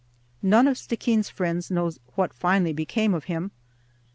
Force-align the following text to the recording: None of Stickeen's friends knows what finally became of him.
None 0.41 0.67
of 0.67 0.77
Stickeen's 0.79 1.29
friends 1.29 1.69
knows 1.69 1.99
what 2.15 2.33
finally 2.33 2.73
became 2.73 3.13
of 3.13 3.25
him. 3.25 3.51